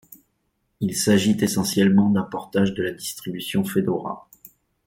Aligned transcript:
Il 0.79 0.95
s'agit 0.95 1.37
essentiellement 1.43 2.09
d'un 2.09 2.23
portage 2.23 2.73
de 2.73 2.81
la 2.81 2.91
distribution 2.91 3.63
Fedora. 3.63 4.27